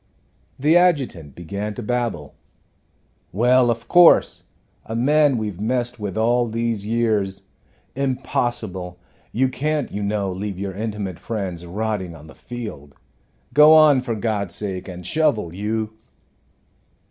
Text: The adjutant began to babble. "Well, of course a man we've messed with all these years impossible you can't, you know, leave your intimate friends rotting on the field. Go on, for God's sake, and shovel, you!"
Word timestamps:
The 0.57 0.75
adjutant 0.75 1.35
began 1.35 1.75
to 1.75 1.83
babble. 1.83 2.33
"Well, 3.31 3.69
of 3.69 3.87
course 3.87 4.45
a 4.83 4.95
man 4.95 5.37
we've 5.37 5.59
messed 5.61 5.99
with 5.99 6.17
all 6.17 6.47
these 6.47 6.87
years 6.87 7.43
impossible 7.95 8.97
you 9.31 9.47
can't, 9.47 9.91
you 9.91 10.01
know, 10.01 10.31
leave 10.31 10.57
your 10.57 10.73
intimate 10.73 11.19
friends 11.19 11.67
rotting 11.67 12.15
on 12.15 12.25
the 12.25 12.33
field. 12.33 12.95
Go 13.53 13.73
on, 13.75 14.01
for 14.01 14.15
God's 14.15 14.55
sake, 14.55 14.87
and 14.87 15.05
shovel, 15.05 15.53
you!" 15.53 15.93